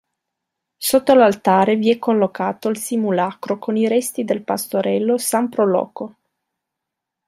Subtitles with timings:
[0.77, 6.15] Sotto l'altare vi è collocato il simulacro con i resti del pastorello San Procolo.